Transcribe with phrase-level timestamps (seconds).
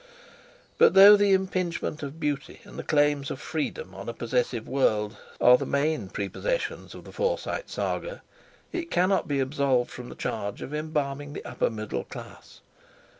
[0.79, 5.15] But though the impingement of Beauty and the claims of Freedom on a possessive world
[5.39, 8.23] are the main prepossessions of the Forsyte Saga,
[8.71, 12.61] it cannot be absolved from the charge of embalming the upper middle class.